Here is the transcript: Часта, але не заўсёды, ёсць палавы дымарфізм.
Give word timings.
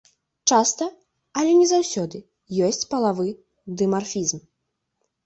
Часта, 0.51 0.85
але 1.41 1.51
не 1.59 1.67
заўсёды, 1.71 2.21
ёсць 2.69 2.81
палавы 2.95 3.27
дымарфізм. 3.83 4.41